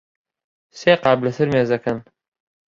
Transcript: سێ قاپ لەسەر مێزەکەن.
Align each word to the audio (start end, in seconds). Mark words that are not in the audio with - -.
سێ 0.79 0.93
قاپ 1.03 1.19
لەسەر 1.25 1.47
مێزەکەن. 1.53 1.97